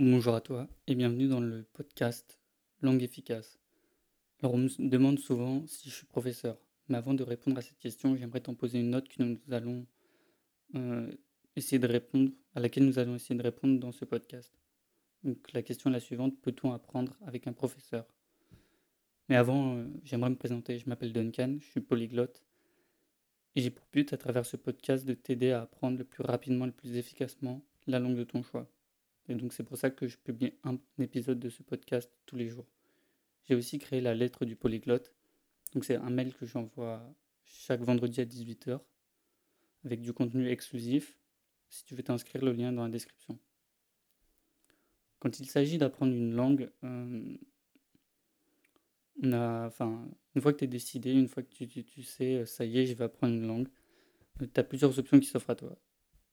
Bonjour 0.00 0.36
à 0.36 0.40
toi 0.40 0.68
et 0.86 0.94
bienvenue 0.94 1.26
dans 1.26 1.40
le 1.40 1.64
podcast 1.72 2.38
Langue 2.82 3.02
efficace. 3.02 3.58
Alors 4.40 4.54
on 4.54 4.58
me 4.58 4.88
demande 4.88 5.18
souvent 5.18 5.66
si 5.66 5.90
je 5.90 5.94
suis 5.96 6.06
professeur, 6.06 6.56
mais 6.88 6.96
avant 6.96 7.14
de 7.14 7.24
répondre 7.24 7.58
à 7.58 7.62
cette 7.62 7.80
question, 7.80 8.14
j'aimerais 8.14 8.38
t'en 8.38 8.54
poser 8.54 8.78
une 8.78 8.94
autre 8.94 9.08
que 9.08 9.20
nous 9.20 9.40
allons 9.50 9.88
euh, 10.76 11.10
essayer 11.56 11.80
de 11.80 11.88
répondre, 11.88 12.30
à 12.54 12.60
laquelle 12.60 12.84
nous 12.84 13.00
allons 13.00 13.16
essayer 13.16 13.34
de 13.34 13.42
répondre 13.42 13.80
dans 13.80 13.90
ce 13.90 14.04
podcast. 14.04 14.56
Donc 15.24 15.52
la 15.52 15.62
question 15.62 15.90
est 15.90 15.94
la 15.94 15.98
suivante, 15.98 16.40
peut-on 16.42 16.72
apprendre 16.72 17.18
avec 17.26 17.48
un 17.48 17.52
professeur? 17.52 18.06
Mais 19.28 19.34
avant, 19.34 19.78
euh, 19.78 19.88
j'aimerais 20.04 20.30
me 20.30 20.36
présenter, 20.36 20.78
je 20.78 20.88
m'appelle 20.88 21.12
Duncan, 21.12 21.56
je 21.58 21.66
suis 21.66 21.80
polyglotte 21.80 22.44
et 23.56 23.62
j'ai 23.62 23.70
pour 23.70 23.88
but 23.92 24.12
à 24.12 24.16
travers 24.16 24.46
ce 24.46 24.56
podcast 24.56 25.04
de 25.04 25.14
t'aider 25.14 25.50
à 25.50 25.62
apprendre 25.62 25.98
le 25.98 26.04
plus 26.04 26.22
rapidement 26.22 26.66
et 26.66 26.68
le 26.68 26.72
plus 26.72 26.96
efficacement 26.96 27.64
la 27.88 27.98
langue 27.98 28.16
de 28.16 28.22
ton 28.22 28.44
choix. 28.44 28.70
Et 29.28 29.34
donc 29.34 29.52
c'est 29.52 29.62
pour 29.62 29.76
ça 29.76 29.90
que 29.90 30.06
je 30.06 30.16
publie 30.16 30.54
un 30.64 30.78
épisode 30.98 31.38
de 31.38 31.48
ce 31.48 31.62
podcast 31.62 32.10
tous 32.26 32.36
les 32.36 32.48
jours. 32.48 32.66
J'ai 33.44 33.54
aussi 33.54 33.78
créé 33.78 34.00
la 34.00 34.14
lettre 34.14 34.44
du 34.44 34.56
polyglotte. 34.56 35.14
Donc 35.74 35.84
c'est 35.84 35.96
un 35.96 36.10
mail 36.10 36.34
que 36.34 36.46
j'envoie 36.46 37.02
chaque 37.44 37.80
vendredi 37.80 38.20
à 38.20 38.24
18h 38.24 38.80
avec 39.84 40.00
du 40.00 40.12
contenu 40.12 40.48
exclusif. 40.48 41.16
Si 41.68 41.84
tu 41.84 41.94
veux 41.94 42.02
t'inscrire, 42.02 42.44
le 42.44 42.52
lien 42.52 42.72
est 42.72 42.74
dans 42.74 42.84
la 42.84 42.90
description. 42.90 43.38
Quand 45.18 45.40
il 45.40 45.46
s'agit 45.46 45.78
d'apprendre 45.78 46.12
une 46.12 46.34
langue, 46.34 46.70
euh, 46.84 47.36
on 49.22 49.32
a, 49.32 49.66
enfin, 49.66 50.08
une 50.34 50.42
fois 50.42 50.52
que 50.52 50.58
tu 50.58 50.64
es 50.64 50.68
décidé, 50.68 51.12
une 51.12 51.28
fois 51.28 51.42
que 51.42 51.48
tu, 51.48 51.66
tu, 51.84 52.02
sais, 52.02 52.36
euh, 52.36 52.46
ça 52.46 52.64
y 52.64 52.78
est, 52.78 52.86
je 52.86 52.94
vais 52.94 53.04
apprendre 53.04 53.34
une 53.34 53.46
langue, 53.46 53.68
euh, 54.40 54.46
tu 54.52 54.60
as 54.60 54.64
plusieurs 54.64 54.98
options 54.98 55.18
qui 55.18 55.26
s'offrent 55.26 55.50
à 55.50 55.56
toi. 55.56 55.76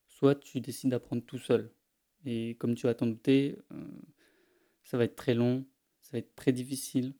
Soit 0.07 0.35
tu 0.35 0.61
décides 0.61 0.91
d'apprendre 0.91 1.23
tout 1.25 1.39
seul, 1.39 1.71
et 2.25 2.55
comme 2.55 2.75
tu 2.75 2.87
vas 2.87 2.95
t'en 2.95 3.05
douter, 3.07 3.57
euh, 3.71 3.85
ça 4.83 4.97
va 4.97 5.05
être 5.05 5.15
très 5.15 5.35
long, 5.35 5.65
ça 6.01 6.11
va 6.13 6.19
être 6.19 6.35
très 6.35 6.51
difficile. 6.51 7.13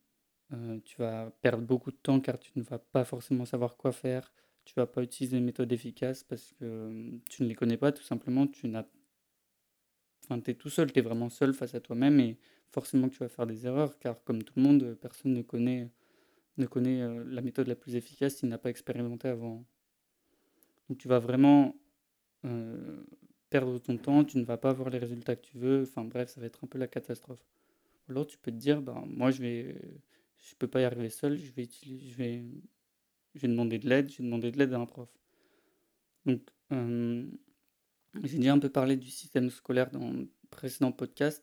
Euh, 0.54 0.80
tu 0.84 0.98
vas 0.98 1.32
perdre 1.42 1.64
beaucoup 1.64 1.92
de 1.92 1.98
temps 1.98 2.20
car 2.20 2.40
tu 2.40 2.52
ne 2.56 2.64
vas 2.64 2.80
pas 2.80 3.06
forcément 3.06 3.46
savoir 3.46 3.78
quoi 3.78 3.92
faire. 3.92 4.34
Tu 4.66 4.74
vas 4.76 4.88
pas 4.88 5.04
utiliser 5.04 5.38
des 5.38 5.44
méthodes 5.44 5.72
efficaces 5.72 6.24
parce 6.24 6.54
que 6.54 6.66
euh, 6.66 7.12
tu 7.30 7.44
ne 7.44 7.48
les 7.48 7.56
connais 7.56 7.78
pas 7.78 7.92
tout 7.92 8.04
simplement. 8.04 8.48
Tu 8.48 8.68
n'as 8.68 8.86
Enfin, 10.28 10.42
es 10.48 10.56
tout 10.56 10.72
seul, 10.72 10.92
tu 10.92 10.98
es 10.98 11.04
vraiment 11.04 11.30
seul 11.30 11.54
face 11.54 11.76
à 11.76 11.80
toi-même 11.80 12.20
et 12.20 12.40
forcément 12.72 13.10
que 13.10 13.14
tu 13.14 13.20
vas 13.20 13.30
faire 13.30 13.46
des 13.46 13.68
erreurs 13.68 14.00
car 14.00 14.24
comme 14.24 14.42
tout 14.42 14.54
le 14.56 14.64
monde, 14.64 14.98
personne 15.00 15.34
ne 15.34 15.44
connaît, 15.44 15.92
ne 16.58 16.66
connaît 16.66 17.24
la 17.26 17.42
méthode 17.44 17.68
la 17.68 17.76
plus 17.76 17.96
efficace 17.96 18.38
s'il 18.38 18.50
n'a 18.50 18.58
pas 18.58 18.72
expérimenté 18.72 19.28
avant. 19.28 19.64
Donc 20.90 20.98
tu 20.98 21.08
vas 21.08 21.20
vraiment 21.20 21.76
perdre 23.56 23.80
ton 23.80 23.96
temps, 23.96 24.26
tu 24.26 24.38
ne 24.38 24.44
vas 24.44 24.58
pas 24.58 24.72
avoir 24.72 24.90
les 24.90 24.98
résultats 24.98 25.38
que 25.38 25.46
tu 25.46 25.58
veux, 25.58 25.84
enfin 25.84 26.04
bref, 26.04 26.28
ça 26.28 26.42
va 26.42 26.48
être 26.48 26.66
un 26.66 26.68
peu 26.68 26.78
la 26.78 26.88
catastrophe. 26.88 27.40
alors 28.10 28.28
tu 28.28 28.38
peux 28.38 28.52
te 28.52 28.58
dire, 28.58 28.82
ben, 28.82 29.06
moi 29.08 29.32
je 29.32 29.42
vais, 29.42 29.78
je 30.38 30.56
peux 30.60 30.68
pas 30.68 30.82
y 30.82 30.84
arriver 30.84 31.10
seul, 31.10 31.38
je 31.38 31.54
vais, 31.54 31.64
utiliser, 31.64 32.06
je 32.10 32.18
vais, 32.18 32.44
je 33.34 33.40
vais 33.40 33.48
demander 33.48 33.80
de 33.80 33.88
l'aide, 33.88 34.12
je 34.12 34.18
vais 34.18 34.26
demander 34.26 34.52
de 34.52 34.58
l'aide 34.58 34.74
à 34.74 34.80
un 34.80 34.86
prof. 34.86 35.08
Donc, 36.26 36.42
euh, 36.74 37.26
j'ai 38.26 38.40
déjà 38.40 38.52
un 38.52 38.60
peu 38.60 38.68
parlé 38.68 38.98
du 38.98 39.10
système 39.10 39.50
scolaire 39.50 39.90
dans 39.90 40.12
le 40.12 40.28
précédent 40.50 40.92
podcast. 40.92 41.42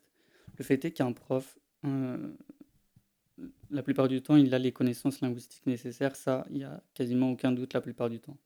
Le 0.58 0.64
fait 0.64 0.84
est 0.84 0.92
qu'un 0.92 1.12
prof, 1.12 1.58
euh, 1.86 2.34
la 3.70 3.82
plupart 3.82 4.08
du 4.08 4.20
temps, 4.20 4.36
il 4.36 4.54
a 4.54 4.58
les 4.58 4.72
connaissances 4.72 5.22
linguistiques 5.22 5.66
nécessaires, 5.66 6.14
ça, 6.14 6.46
il 6.50 6.56
n'y 6.56 6.64
a 6.64 6.82
quasiment 6.92 7.30
aucun 7.30 7.52
doute 7.52 7.72
la 7.72 7.80
plupart 7.80 8.10
du 8.10 8.20
temps. 8.20 8.36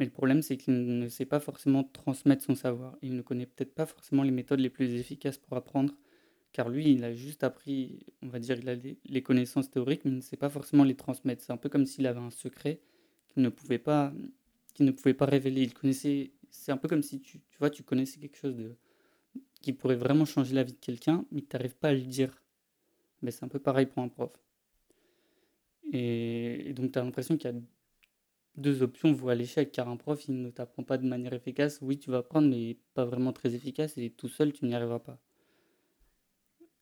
Mais 0.00 0.06
le 0.06 0.12
problème, 0.12 0.40
c'est 0.40 0.56
qu'il 0.56 0.98
ne 0.98 1.08
sait 1.08 1.26
pas 1.26 1.40
forcément 1.40 1.84
transmettre 1.84 2.42
son 2.42 2.54
savoir. 2.54 2.96
Il 3.02 3.14
ne 3.16 3.20
connaît 3.20 3.44
peut-être 3.44 3.74
pas 3.74 3.84
forcément 3.84 4.22
les 4.22 4.30
méthodes 4.30 4.60
les 4.60 4.70
plus 4.70 4.94
efficaces 4.94 5.36
pour 5.36 5.58
apprendre, 5.58 5.92
car 6.52 6.70
lui, 6.70 6.90
il 6.90 7.04
a 7.04 7.12
juste 7.12 7.44
appris, 7.44 8.06
on 8.22 8.28
va 8.28 8.38
dire, 8.38 8.58
il 8.58 8.68
a 8.70 8.76
les 9.04 9.22
connaissances 9.22 9.70
théoriques, 9.70 10.06
mais 10.06 10.10
il 10.10 10.16
ne 10.16 10.22
sait 10.22 10.38
pas 10.38 10.48
forcément 10.48 10.84
les 10.84 10.96
transmettre. 10.96 11.44
C'est 11.44 11.52
un 11.52 11.58
peu 11.58 11.68
comme 11.68 11.84
s'il 11.84 12.06
avait 12.06 12.18
un 12.18 12.30
secret 12.30 12.80
qu'il 13.28 13.42
ne 13.42 13.50
pouvait 13.50 13.78
pas, 13.78 14.14
révéler. 15.20 15.60
Il 15.60 15.74
connaissait, 15.74 16.32
c'est 16.48 16.72
un 16.72 16.78
peu 16.78 16.88
comme 16.88 17.02
si 17.02 17.20
tu, 17.20 17.38
tu 17.38 17.58
vois, 17.58 17.68
tu 17.68 17.82
connaissais 17.82 18.18
quelque 18.18 18.38
chose 18.38 18.56
de, 18.56 18.76
qui 19.60 19.74
pourrait 19.74 19.96
vraiment 19.96 20.24
changer 20.24 20.54
la 20.54 20.62
vie 20.62 20.72
de 20.72 20.78
quelqu'un, 20.78 21.26
mais 21.30 21.42
tu 21.42 21.48
n'arrives 21.52 21.76
pas 21.76 21.88
à 21.88 21.92
le 21.92 22.00
dire. 22.00 22.42
Mais 23.20 23.32
c'est 23.32 23.44
un 23.44 23.48
peu 23.48 23.58
pareil 23.58 23.84
pour 23.84 24.02
un 24.02 24.08
prof. 24.08 24.32
Et, 25.92 26.70
et 26.70 26.72
donc 26.72 26.90
tu 26.92 26.98
as 26.98 27.04
l'impression 27.04 27.36
qu'il 27.36 27.50
y 27.50 27.54
a 27.54 27.60
deux 28.56 28.82
options 28.82 29.12
vont 29.12 29.28
à 29.28 29.34
l'échec 29.34 29.72
car 29.72 29.88
un 29.88 29.96
prof 29.96 30.26
il 30.28 30.42
ne 30.42 30.50
t'apprend 30.50 30.82
pas 30.82 30.98
de 30.98 31.06
manière 31.06 31.32
efficace. 31.32 31.78
Oui, 31.82 31.98
tu 31.98 32.10
vas 32.10 32.18
apprendre, 32.18 32.48
mais 32.48 32.76
pas 32.94 33.04
vraiment 33.04 33.32
très 33.32 33.54
efficace 33.54 33.96
et 33.98 34.10
tout 34.10 34.28
seul 34.28 34.52
tu 34.52 34.64
n'y 34.64 34.74
arriveras 34.74 34.98
pas. 35.00 35.18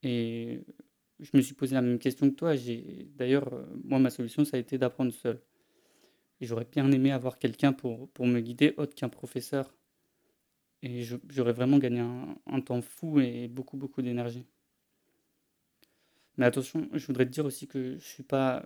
Et 0.03 0.65
je 1.21 1.31
me 1.35 1.43
suis 1.43 1.55
posé 1.55 1.75
la 1.75 1.83
même 1.83 1.99
question 1.99 2.31
que 2.31 2.35
toi. 2.35 2.55
J'ai 2.57 3.09
d'ailleurs 3.17 3.53
euh, 3.53 3.67
moi 3.85 3.99
ma 3.99 4.11
solution 4.11 4.45
ça 4.45 4.57
a 4.57 4.61
été 4.61 4.79
d'apprendre 4.79 5.13
seul. 5.13 5.41
J'aurais 6.41 6.67
bien 6.71 6.91
aimé 6.93 7.11
avoir 7.11 7.39
quelqu'un 7.39 7.73
pour, 7.73 8.09
pour 8.11 8.27
me 8.27 8.41
guider 8.41 8.75
autre 8.77 8.95
qu'un 8.95 9.09
professeur. 9.09 9.75
Et 10.83 11.03
j'aurais 11.29 11.53
vraiment 11.53 11.79
gagné 11.79 11.99
un, 12.01 12.37
un, 12.47 12.61
temps 12.61 12.81
fou 12.81 13.19
et 13.19 13.49
beaucoup 13.49 13.77
beaucoup 13.77 14.01
d'énergie. 14.01 14.47
Mais 16.37 16.47
attention, 16.47 16.89
je 16.93 17.05
voudrais 17.07 17.27
te 17.27 17.31
dire 17.31 17.45
aussi 17.45 17.67
que 17.67 17.99
je 17.99 18.05
suis 18.05 18.23
pas 18.23 18.65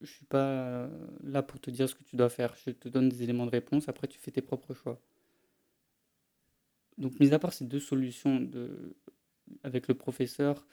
je 0.00 0.10
suis 0.10 0.24
pas 0.24 0.46
euh, 0.46 0.88
là 1.22 1.42
pour 1.42 1.60
te 1.60 1.70
dire 1.70 1.88
ce 1.88 1.94
que 1.94 2.02
tu 2.02 2.16
dois 2.16 2.30
faire. 2.30 2.54
Je 2.64 2.70
te 2.70 2.88
donne 2.88 3.08
des 3.08 3.22
éléments 3.22 3.46
de 3.46 3.50
réponse, 3.50 3.88
après 3.88 4.08
tu 4.08 4.18
fais 4.18 4.30
tes 4.30 4.42
propres 4.42 4.74
choix. 4.74 5.00
Donc, 6.98 7.18
mis 7.20 7.32
à 7.32 7.38
part 7.38 7.52
ces 7.52 7.64
deux 7.64 7.80
solutions 7.80 8.48
avec 9.62 9.88
le 9.88 9.94
professeur, 9.94 10.66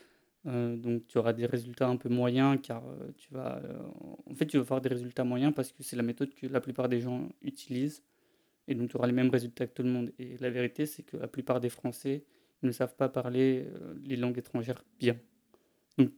euh, 0.46 0.76
donc 0.76 1.08
tu 1.08 1.18
auras 1.18 1.34
des 1.34 1.46
résultats 1.46 1.88
un 1.88 1.98
peu 1.98 2.10
moyens 2.10 2.60
car 2.62 2.86
euh, 2.88 3.12
tu 3.18 3.34
vas 3.34 3.62
en 4.26 4.36
fait 4.36 4.46
tu 4.46 4.58
vas 4.58 4.62
avoir 4.62 4.82
des 4.82 4.90
résultats 4.90 5.24
moyens 5.24 5.54
parce 5.54 5.72
que 5.72 5.84
c'est 5.84 5.96
la 5.96 6.04
méthode 6.04 6.34
que 6.36 6.46
la 6.46 6.62
plupart 6.62 6.88
des 6.90 7.02
gens 7.02 7.28
utilisent 7.42 8.04
et 8.68 8.76
donc 8.76 8.90
tu 8.90 8.98
auras 8.98 9.08
les 9.08 9.14
mêmes 9.14 9.32
résultats 9.32 9.66
que 9.66 9.74
tout 9.74 9.84
le 9.84 9.90
monde 9.90 10.12
et 10.20 10.38
la 10.38 10.52
vérité 10.52 10.86
c'est 10.86 11.02
que 11.04 11.18
la 11.18 11.28
plupart 11.28 11.60
des 11.60 11.70
Français 11.70 12.24
ne 12.62 12.72
savent 12.72 12.96
pas 12.96 13.10
parler 13.10 13.66
les 14.06 14.16
langues 14.16 14.38
étrangères 14.38 14.84
bien 15.00 15.18
donc 15.98 16.12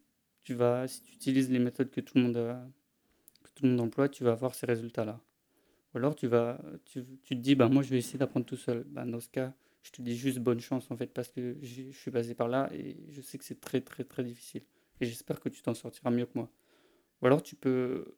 tu 0.43 0.53
vas 0.53 0.87
si 0.87 1.01
tu 1.01 1.13
utilises 1.13 1.49
les 1.49 1.59
méthodes 1.59 1.89
que 1.89 2.01
tout 2.01 2.17
le 2.17 2.23
monde 2.23 2.37
a, 2.37 2.67
monde 3.65 3.81
emploie, 3.81 4.09
tu 4.09 4.23
vas 4.23 4.31
avoir 4.31 4.55
ces 4.55 4.65
résultats-là. 4.65 5.19
Ou 5.93 5.97
alors 5.97 6.15
tu 6.15 6.27
vas, 6.27 6.59
tu, 6.85 7.03
tu, 7.23 7.35
te 7.35 7.41
dis, 7.41 7.55
bah, 7.55 7.67
moi 7.67 7.83
je 7.83 7.89
vais 7.89 7.97
essayer 7.97 8.19
d'apprendre 8.19 8.45
tout 8.45 8.57
seul. 8.57 8.83
Bah, 8.85 9.05
dans 9.05 9.19
ce 9.19 9.29
cas, 9.29 9.53
je 9.81 9.91
te 9.91 10.01
dis 10.01 10.15
juste 10.15 10.39
bonne 10.39 10.59
chance 10.59 10.89
en 10.91 10.97
fait, 10.97 11.07
parce 11.07 11.29
que 11.29 11.57
je 11.61 11.91
suis 11.91 12.11
basé 12.11 12.35
par 12.35 12.47
là 12.47 12.69
et 12.73 12.97
je 13.09 13.21
sais 13.21 13.37
que 13.37 13.43
c'est 13.43 13.59
très 13.59 13.81
très 13.81 14.03
très 14.03 14.23
difficile. 14.23 14.63
Et 15.01 15.05
j'espère 15.05 15.39
que 15.39 15.49
tu 15.49 15.61
t'en 15.61 15.73
sortiras 15.73 16.11
mieux 16.11 16.25
que 16.25 16.33
moi. 16.35 16.51
Ou 17.21 17.27
alors 17.27 17.41
tu 17.43 17.55
peux, 17.55 18.15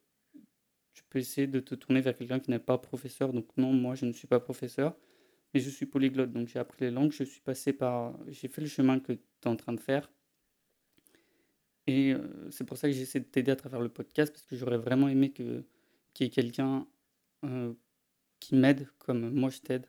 tu 0.92 1.02
peux 1.08 1.18
essayer 1.18 1.46
de 1.46 1.60
te 1.60 1.74
tourner 1.74 2.00
vers 2.00 2.16
quelqu'un 2.16 2.40
qui 2.40 2.50
n'est 2.50 2.58
pas 2.58 2.78
professeur. 2.78 3.32
Donc 3.32 3.46
non, 3.56 3.72
moi 3.72 3.94
je 3.94 4.06
ne 4.06 4.12
suis 4.12 4.28
pas 4.28 4.40
professeur, 4.40 4.96
mais 5.54 5.60
je 5.60 5.70
suis 5.70 5.86
polyglotte. 5.86 6.32
Donc 6.32 6.48
j'ai 6.48 6.58
appris 6.58 6.84
les 6.84 6.90
langues, 6.90 7.12
je 7.12 7.24
suis 7.24 7.40
passé 7.40 7.72
par, 7.72 8.18
j'ai 8.28 8.48
fait 8.48 8.60
le 8.60 8.68
chemin 8.68 9.00
que 9.00 9.12
tu 9.12 9.20
es 9.44 9.48
en 9.48 9.56
train 9.56 9.72
de 9.72 9.80
faire. 9.80 10.10
Et 11.86 12.12
euh, 12.12 12.50
c'est 12.50 12.64
pour 12.64 12.76
ça 12.76 12.88
que 12.88 12.94
j'essaie 12.94 13.20
de 13.20 13.24
t'aider 13.24 13.50
à 13.52 13.56
travers 13.56 13.80
le 13.80 13.88
podcast, 13.88 14.32
parce 14.32 14.44
que 14.44 14.56
j'aurais 14.56 14.78
vraiment 14.78 15.08
aimé 15.08 15.32
que, 15.32 15.64
qu'il 16.14 16.26
y 16.26 16.28
ait 16.28 16.30
quelqu'un 16.30 16.86
euh, 17.44 17.72
qui 18.40 18.54
m'aide, 18.54 18.88
comme 18.98 19.30
moi 19.30 19.50
je 19.50 19.60
t'aide, 19.60 19.86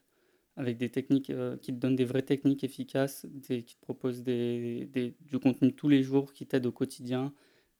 avec 0.55 0.77
des 0.77 0.89
techniques, 0.89 1.29
euh, 1.29 1.57
qui 1.57 1.73
te 1.73 1.79
donne 1.79 1.95
des 1.95 2.05
vraies 2.05 2.23
techniques 2.23 2.63
efficaces, 2.63 3.27
qui 3.43 3.63
te 3.63 3.81
propose 3.81 4.23
des, 4.23 4.87
des, 4.91 5.15
du 5.21 5.39
contenu 5.39 5.73
tous 5.73 5.89
les 5.89 6.03
jours, 6.03 6.33
qui 6.33 6.45
t'aide 6.47 6.65
au 6.65 6.71
quotidien. 6.71 7.33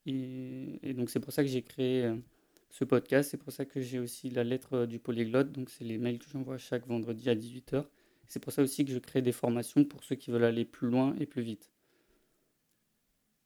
Et, 0.05 0.79
et 0.83 0.93
donc 0.93 1.09
c'est 1.09 1.19
pour 1.19 1.33
ça 1.33 1.43
que 1.43 1.49
j'ai 1.49 1.63
créé 1.63 2.11
ce 2.69 2.83
podcast, 2.85 3.31
c'est 3.31 3.37
pour 3.37 3.53
ça 3.53 3.65
que 3.65 3.81
j'ai 3.81 3.99
aussi 3.99 4.29
la 4.29 4.43
lettre 4.43 4.85
du 4.85 4.99
polyglotte, 4.99 5.51
donc 5.51 5.69
c'est 5.69 5.85
les 5.85 5.97
mails 5.97 6.19
que 6.19 6.29
j'envoie 6.29 6.57
chaque 6.57 6.87
vendredi 6.87 7.29
à 7.29 7.35
18h. 7.35 7.85
C'est 8.27 8.39
pour 8.41 8.51
ça 8.51 8.63
aussi 8.63 8.83
que 8.85 8.91
je 8.91 8.99
crée 8.99 9.21
des 9.21 9.31
formations 9.31 9.85
pour 9.85 10.03
ceux 10.03 10.15
qui 10.15 10.31
veulent 10.31 10.43
aller 10.43 10.65
plus 10.65 10.89
loin 10.89 11.15
et 11.19 11.25
plus 11.25 11.43
vite. 11.43 11.71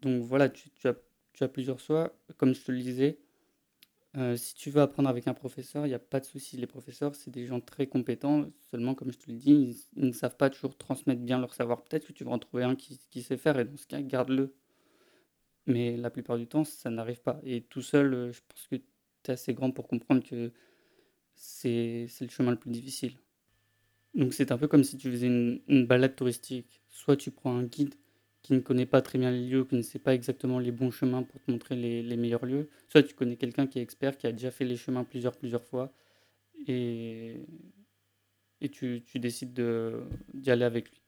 Donc 0.01 0.23
voilà, 0.23 0.49
tu, 0.49 0.69
as, 0.87 1.47
plusieurs 1.47 1.79
choix. 1.79 2.13
Comme 2.37 2.53
je 2.53 2.61
te 2.61 2.71
le 2.71 2.79
disais, 2.79 3.19
euh, 4.17 4.35
si 4.35 4.55
tu 4.55 4.69
veux 4.69 4.81
apprendre 4.81 5.09
avec 5.09 5.27
un 5.27 5.33
professeur, 5.33 5.85
il 5.85 5.89
n'y 5.89 5.95
a 5.95 5.99
pas 5.99 6.19
de 6.19 6.25
souci. 6.25 6.57
Les 6.57 6.67
professeurs, 6.67 7.15
c'est 7.15 7.31
des 7.31 7.45
gens 7.45 7.59
très 7.59 7.87
compétents. 7.87 8.45
Seulement, 8.71 8.95
comme 8.95 9.11
je 9.11 9.17
te 9.17 9.29
le 9.31 9.37
dis, 9.37 9.77
ils, 9.95 10.05
ne 10.07 10.11
savent 10.11 10.37
pas 10.37 10.49
toujours 10.49 10.77
transmettre 10.77 11.21
bien 11.21 11.39
leur 11.39 11.53
savoir. 11.53 11.83
Peut-être 11.83 12.07
que 12.07 12.13
tu 12.13 12.23
vas 12.23 12.31
en 12.31 12.39
trouver 12.39 12.63
un 12.63 12.75
qui, 12.75 13.21
sait 13.21 13.37
faire, 13.37 13.59
et 13.59 13.65
dans 13.65 13.77
ce 13.77 13.87
cas, 13.87 14.01
garde-le. 14.01 14.53
Mais 15.65 15.97
la 15.97 16.09
plupart 16.09 16.37
du 16.37 16.47
temps, 16.47 16.63
ça 16.63 16.89
n'arrive 16.89 17.21
pas. 17.21 17.39
Et 17.43 17.61
tout 17.61 17.81
seul, 17.81 18.13
euh, 18.13 18.31
je 18.31 18.41
pense 18.47 18.67
que 18.67 18.75
tu 18.77 18.83
es 19.27 19.31
assez 19.31 19.53
grand 19.53 19.71
pour 19.71 19.87
comprendre 19.87 20.23
que 20.23 20.51
c'est 21.35 22.07
le 22.21 22.29
chemin 22.29 22.51
le 22.51 22.57
plus 22.57 22.71
difficile. 22.71 23.17
Donc 24.15 24.33
c'est 24.33 24.51
un 24.51 24.57
peu 24.57 24.67
comme 24.67 24.83
si 24.83 24.97
tu 24.97 25.11
faisais 25.11 25.27
une 25.27 25.85
balade 25.85 26.15
touristique. 26.15 26.81
Soit 26.89 27.17
tu 27.17 27.31
prends 27.31 27.55
un 27.55 27.63
guide 27.63 27.93
qui 28.47 28.53
ne 28.53 28.59
connaît 28.59 28.85
pas 28.85 29.01
très 29.01 29.19
bien 29.19 29.29
les 29.29 29.45
lieux, 29.45 29.65
qui 29.65 29.75
ne 29.75 29.81
sait 29.81 29.99
pas 29.99 30.15
exactement 30.15 30.57
les 30.57 30.71
bons 30.71 30.89
chemins 30.89 31.21
pour 31.21 31.41
te 31.41 31.51
montrer 31.51 31.75
les, 31.75 32.15
meilleurs 32.15 32.45
lieux. 32.45 32.69
Soit 32.87 33.03
tu 33.03 33.13
connais 33.13 33.35
quelqu'un 33.35 33.67
qui 33.67 33.77
est 33.77 33.81
expert, 33.81 34.17
qui 34.17 34.25
a 34.25 34.31
déjà 34.31 34.51
fait 34.51 34.63
les 34.63 34.77
chemins 34.77 35.03
plusieurs, 35.03 35.35
plusieurs 35.35 35.65
fois, 35.65 35.91
et, 36.65 37.41
et 38.61 38.69
tu, 38.69 39.03
tu 39.05 39.19
décides 39.19 39.61
d'y 40.33 40.49
aller 40.49 40.63
avec 40.63 40.89
lui. 40.89 41.01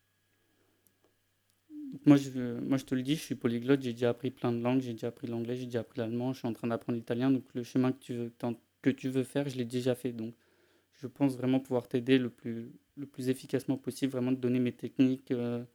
Moi 2.06 2.18
je 2.18 2.60
moi 2.60 2.78
je 2.78 2.84
te 2.84 2.94
le 2.94 3.04
dis, 3.04 3.16
je 3.16 3.22
suis 3.22 3.36
polyglotte, 3.36 3.82
j'ai 3.82 3.94
déjà 3.94 4.10
appris 4.10 4.32
plein 4.32 4.52
de 4.52 4.62
langues, 4.62 4.82
j'ai 4.82 4.92
déjà 4.92 5.08
appris 5.08 5.28
l'anglais, 5.28 5.56
j'ai 5.56 5.66
déjà 5.66 5.80
appris 5.80 6.00
l'allemand, 6.00 6.34
je 6.34 6.40
suis 6.40 6.48
en 6.48 6.54
train 6.54 6.68
d'apprendre 6.68 6.98
l'italien, 6.98 7.32
donc 7.32 7.46
le 7.54 7.64
chemin 7.64 7.94
que 7.94 8.00
tu 8.00 8.14
veux 8.16 8.34
que 8.82 8.90
tu 8.90 9.08
veux 9.08 9.24
faire, 9.24 9.48
je 9.48 9.58
l'ai 9.58 9.66
déjà 9.66 9.96
fait, 9.96 10.12
donc 10.12 10.36
je 11.02 11.08
pense 11.08 11.38
vraiment 11.38 11.60
pouvoir 11.62 11.88
t'aider 11.88 12.18
le 12.18 12.30
plus 12.30 12.74
le 12.98 13.06
plus 13.06 13.30
efficacement 13.30 13.78
possible, 13.78 14.12
vraiment 14.12 14.36
te 14.36 14.40
donner 14.40 14.60
mes 14.60 14.74
techniques, 14.74 15.32
heu 15.32 15.66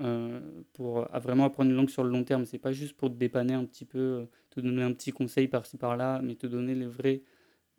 heu, 0.00 0.64
pour 0.74 1.06
vraiment 1.20 1.44
apprendre 1.46 1.70
une 1.70 1.76
langue 1.76 1.90
sur 1.90 2.04
le 2.04 2.10
long 2.10 2.24
terme. 2.24 2.44
C'est 2.46 2.58
pas 2.58 2.72
juste 2.72 2.96
pour 2.96 3.10
te 3.10 3.16
dépanner 3.16 3.54
un 3.54 3.64
petit 3.64 3.84
peu, 3.86 3.98
heu, 3.98 4.28
te 4.50 4.60
donner 4.60 4.82
un 4.82 4.92
petit 4.92 5.12
conseil 5.12 5.48
par-ci 5.48 5.76
par-là, 5.78 6.20
mais 6.22 6.36
te 6.36 6.46
donner 6.46 6.74
les 6.74 6.86
vrais 6.86 7.22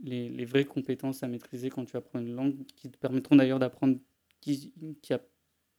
les 0.02 0.30
les 0.30 0.46
vraies 0.46 0.66
compétences 0.66 1.24
à 1.24 1.28
maîtriser 1.30 1.70
quand 1.72 1.86
tu 1.86 1.98
apprends 1.98 2.20
une 2.20 2.36
langue, 2.36 2.66
qui 2.78 2.92
te 2.92 2.98
permettront 2.98 3.36
d'ailleurs 3.38 3.60
d'apprendre 3.60 3.98
qui 4.42 4.74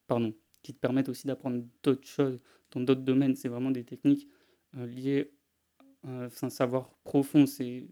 pardon, 0.08 0.34
qui 0.62 0.74
te 0.74 0.80
permettent 0.80 1.08
aussi 1.10 1.26
d'apprendre 1.26 1.64
d'autres 1.84 2.06
choses 2.08 2.40
dans 2.72 2.80
d'autres 2.80 3.02
domaines. 3.02 3.36
C'est 3.36 3.48
vraiment 3.48 3.70
des 3.72 3.84
techniques, 3.84 4.28
heu, 4.76 4.86
liées, 4.86 5.32
c'est 6.30 6.44
un 6.46 6.50
savoir 6.50 6.90
profond, 7.04 7.46
c'est 7.46 7.88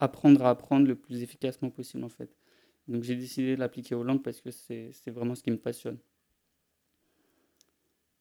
apprendre 0.00 0.44
à 0.44 0.50
apprendre 0.50 0.86
le 0.88 0.96
plus 0.96 1.22
efficacement 1.22 1.70
possible, 1.70 2.04
en 2.04 2.08
fait. 2.10 2.36
Donc 2.88 3.02
j'ai 3.04 3.16
décidé 3.16 3.54
de 3.56 3.60
l'appliquer 3.60 3.94
aux 3.96 4.04
langues 4.04 4.22
parce 4.22 4.40
que 4.42 4.50
c'est 4.52 4.92
vraiment 5.08 5.34
ce 5.36 5.42
qui 5.44 5.50
me 5.52 5.58
passionne. 5.58 5.98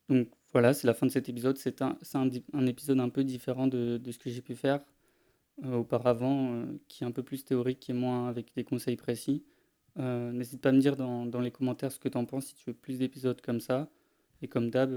Donc 0.10 0.30
voilà, 0.52 0.74
c'est 0.74 0.88
la 0.88 0.94
fin 0.94 1.06
de 1.06 1.12
cet 1.12 1.30
épisode. 1.30 1.58
C'est 1.58 1.82
un 1.82 2.66
épisode 2.68 3.00
un 3.00 3.10
peu 3.10 3.24
différent 3.24 3.68
de 3.68 4.00
ce 4.12 4.18
que 4.18 4.30
j'ai 4.30 4.42
pu 4.42 4.56
faire, 4.56 4.82
heu, 5.64 5.76
auparavant, 5.76 6.54
heu, 6.56 6.80
qui 6.88 7.04
est 7.04 7.08
un 7.08 7.12
peu 7.12 7.24
plus 7.24 7.46
théorique 7.46 7.90
et 7.90 7.94
moins 7.94 8.28
avec 8.30 8.54
des 8.56 8.64
conseils 8.64 8.98
précis. 8.98 9.46
Heu, 10.00 10.32
n'hésite 10.34 10.62
pas 10.62 10.70
à 10.70 10.72
me 10.74 10.80
dire 10.80 10.96
dans 10.98 11.42
les 11.42 11.52
commentaires 11.52 11.92
ce 11.92 12.00
que 12.00 12.10
tu 12.10 12.18
en 12.18 12.26
penses, 12.26 12.48
si 12.48 12.56
tu 12.56 12.70
veux 12.70 12.76
plus 12.76 13.00
d'épisodes 13.00 13.42
comme 13.42 13.60
ça 13.62 13.90
et 14.42 14.48
comme 14.48 14.70
d'hab, 14.70 14.92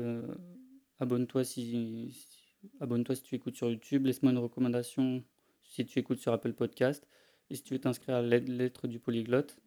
abonne-toi 1.00 1.44
si 1.44 2.10
si 2.12 2.38
abonne-toi 2.80 3.14
si 3.14 3.22
tu 3.22 3.34
écoutes 3.36 3.56
sur 3.56 3.70
YouTube, 3.70 4.06
laisse-moi 4.06 4.32
une 4.32 4.38
recommandation 4.38 5.24
si 5.62 5.86
tu 5.86 5.98
écoutes 5.98 6.18
sur 6.18 6.32
Apple 6.32 6.52
Podcast 6.54 7.06
et 7.50 7.54
si 7.54 7.62
tu 7.62 7.74
veux 7.74 7.80
t'inscrire 7.80 8.16
à 8.16 8.22
l'aide 8.22 8.48
lettre 8.48 8.88
du 8.88 8.98
polyglotte, 8.98 9.58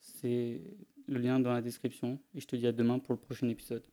c'est 0.00 0.62
le 1.06 1.18
lien 1.18 1.40
dans 1.40 1.52
la 1.52 1.62
description 1.62 2.20
et 2.34 2.40
je 2.40 2.46
te 2.46 2.56
dis 2.56 2.66
à 2.66 2.72
demain 2.72 2.98
pour 2.98 3.14
le 3.14 3.20
prochain 3.20 3.48
épisode. 3.48 3.84